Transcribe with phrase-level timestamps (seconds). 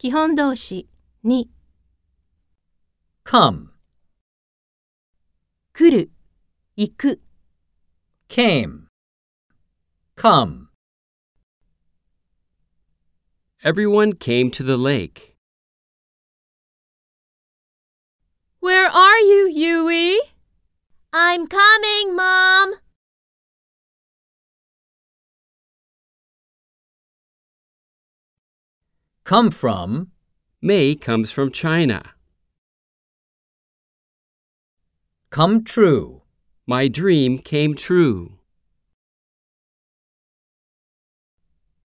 [0.00, 0.88] 基本動詞
[1.22, 1.50] に
[3.24, 3.68] come,
[5.72, 6.10] 来る、
[6.76, 7.20] 行く、
[8.28, 8.88] came,
[10.16, 10.68] come.
[13.64, 15.36] Everyone came to the lake.
[18.60, 20.18] Where are you, Yui?
[21.12, 22.49] I'm coming, Mom.
[29.23, 30.11] Come from,
[30.61, 32.11] May comes from China.
[35.31, 36.21] come true.
[36.67, 38.40] My dream came true.